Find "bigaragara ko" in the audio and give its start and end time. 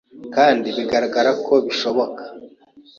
0.77-1.53